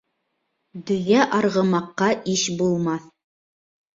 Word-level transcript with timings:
Дөйә 0.85 1.25
арғымаҡҡа 1.39 2.09
иш 2.37 2.45
булмаҫ. 2.63 3.05